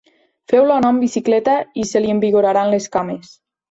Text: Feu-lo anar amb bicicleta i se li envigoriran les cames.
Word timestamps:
Feu-lo 0.53 0.73
anar 0.77 0.91
amb 0.93 1.05
bicicleta 1.05 1.59
i 1.85 1.89
se 1.93 2.05
li 2.05 2.13
envigoriran 2.19 2.77
les 2.77 2.95
cames. 2.99 3.37